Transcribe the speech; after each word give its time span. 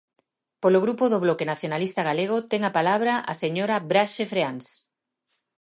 Polo 0.61 0.79
Grupo 0.85 1.05
do 1.09 1.21
Bloque 1.25 1.49
Nacionalista 1.51 2.01
Galego, 2.09 2.37
ten 2.51 2.61
a 2.65 2.71
palabra 2.77 3.13
a 3.31 3.33
señora 3.43 3.75
Braxe 3.89 4.23
Freáns. 4.31 4.67